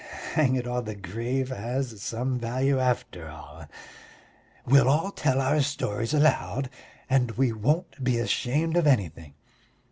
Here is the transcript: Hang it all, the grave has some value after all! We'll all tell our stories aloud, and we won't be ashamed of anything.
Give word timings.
Hang 0.33 0.55
it 0.55 0.65
all, 0.65 0.81
the 0.81 0.95
grave 0.95 1.49
has 1.49 2.01
some 2.01 2.39
value 2.39 2.79
after 2.79 3.29
all! 3.29 3.65
We'll 4.65 4.89
all 4.89 5.11
tell 5.11 5.39
our 5.39 5.61
stories 5.61 6.11
aloud, 6.15 6.71
and 7.07 7.29
we 7.33 7.51
won't 7.53 8.03
be 8.03 8.17
ashamed 8.17 8.77
of 8.77 8.87
anything. 8.87 9.35